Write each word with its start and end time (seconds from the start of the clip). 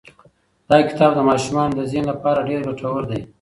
دا 0.69 0.77
کتاب 0.89 1.11
د 1.15 1.19
ماشومانو 1.29 1.77
د 1.77 1.81
ذهن 1.91 2.05
لپاره 2.11 2.45
ډېر 2.49 2.59
ګټور 2.67 3.03
دی. 3.11 3.19